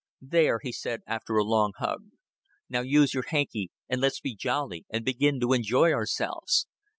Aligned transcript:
"There," 0.23 0.57
he 0.63 0.71
said, 0.71 1.01
after 1.05 1.35
a 1.37 1.43
long 1.43 1.73
hug. 1.77 2.05
"Now 2.67 2.81
use 2.81 3.13
your 3.13 3.25
hanky, 3.27 3.69
and 3.87 4.01
let's 4.01 4.19
be 4.19 4.33
jolly 4.35 4.83
and 4.89 5.05
begin 5.05 5.39
to 5.41 5.53
enjoy 5.53 5.91
ourselves. 5.93 6.65